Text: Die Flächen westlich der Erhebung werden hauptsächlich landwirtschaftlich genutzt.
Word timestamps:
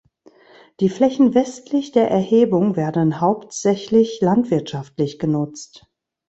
Die 0.79 0.89
Flächen 0.89 1.35
westlich 1.35 1.91
der 1.91 2.09
Erhebung 2.09 2.75
werden 2.75 3.21
hauptsächlich 3.21 4.19
landwirtschaftlich 4.19 5.19
genutzt. 5.19 5.85